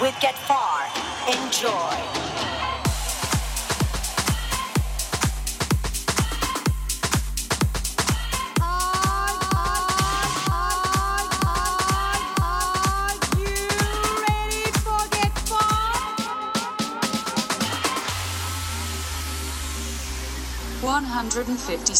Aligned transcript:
With 0.00 0.18
Get 0.18 0.34
Far. 0.34 0.86
Enjoy. 1.28 1.70
One 20.82 21.04
hundred 21.04 21.48
and 21.48 21.58
fifty 21.58 21.92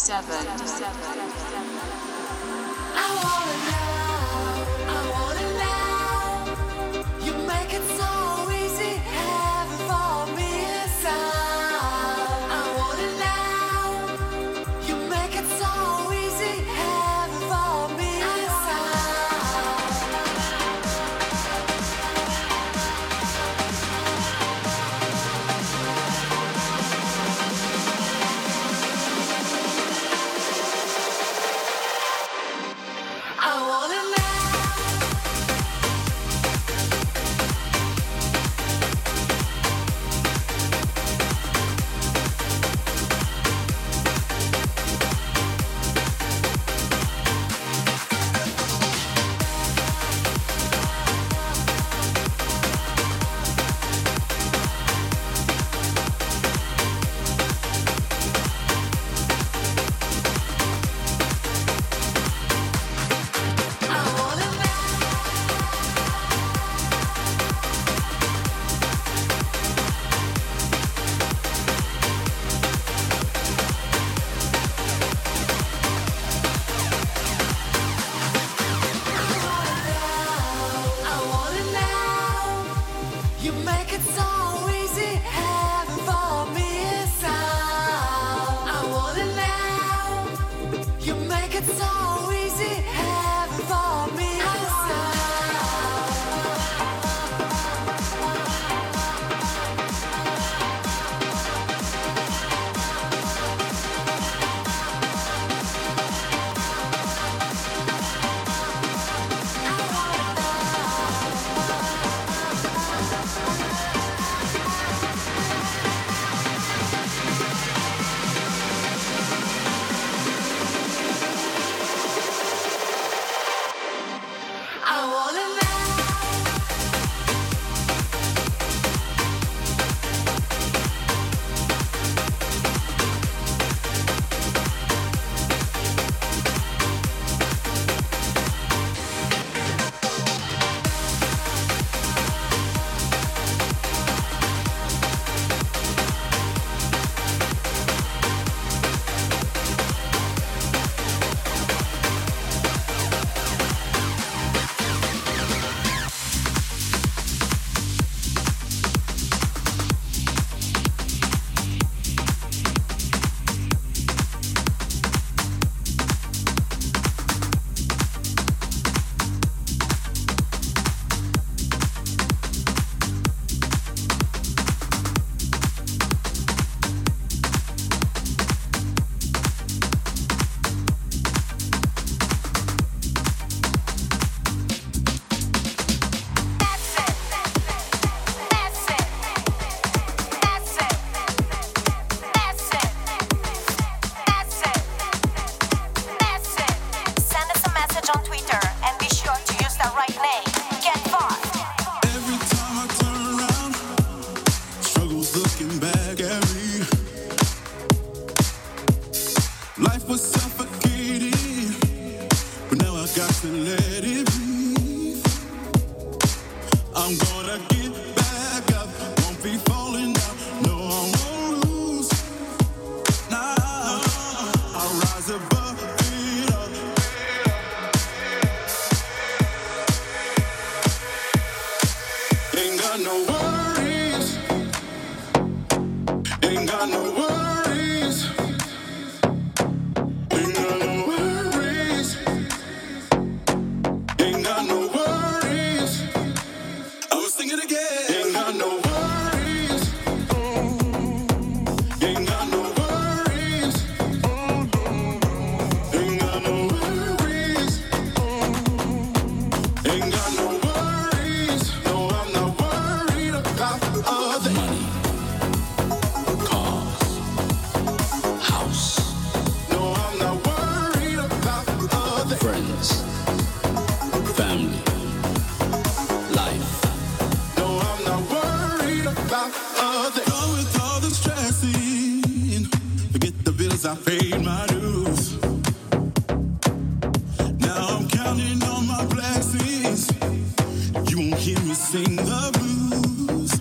Hear 291.47 291.61
me 291.61 291.75
sing 291.75 292.17
the 292.17 292.51
blues. 292.59 293.56